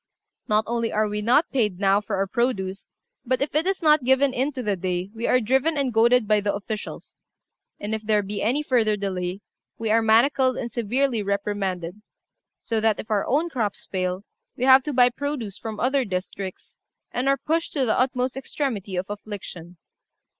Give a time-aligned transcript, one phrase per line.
[0.47, 2.89] Not only are we not paid now for our produce,
[3.23, 6.27] but, if it is not given in to the day, we are driven and goaded
[6.27, 7.15] by the officials;
[7.79, 9.41] and if there be any further delay,
[9.77, 12.01] we are manacled and severely reprimanded;
[12.63, 14.23] so that if our own crops fail,
[14.57, 16.79] we have to buy produce from other districts,
[17.11, 19.77] and are pushed to the utmost extremity of affliction.